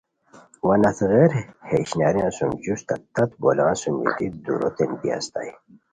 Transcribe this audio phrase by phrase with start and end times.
[0.67, 1.31] وا نست غیر
[1.67, 5.51] ہے اشناریان سُم جوستہ تت بولان سُم بیتی تان دُوروتے بی استائے